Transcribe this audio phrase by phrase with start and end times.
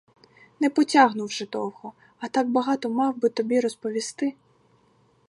[0.59, 4.33] Не потягну вже довго, а так багато мав би тобі розповісти!